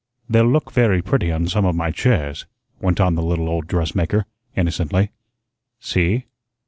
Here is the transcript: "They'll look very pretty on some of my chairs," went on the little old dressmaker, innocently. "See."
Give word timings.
"They'll 0.27 0.47
look 0.49 0.71
very 0.71 1.03
pretty 1.03 1.31
on 1.31 1.47
some 1.47 1.63
of 1.63 1.75
my 1.75 1.91
chairs," 1.91 2.47
went 2.81 2.99
on 2.99 3.13
the 3.13 3.21
little 3.21 3.47
old 3.47 3.67
dressmaker, 3.67 4.25
innocently. 4.55 5.11
"See." 5.79 6.25